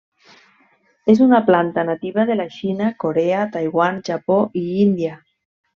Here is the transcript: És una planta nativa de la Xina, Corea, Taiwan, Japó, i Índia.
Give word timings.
És 1.13 1.21
una 1.25 1.41
planta 1.51 1.85
nativa 1.91 2.27
de 2.31 2.39
la 2.41 2.49
Xina, 2.57 2.91
Corea, 3.05 3.47
Taiwan, 3.59 4.05
Japó, 4.11 4.43
i 4.65 4.65
Índia. 4.89 5.19